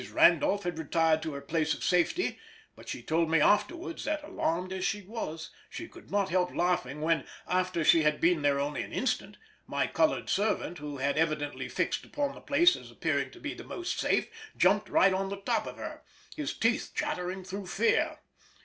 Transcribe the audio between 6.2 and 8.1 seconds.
help laughing when, after she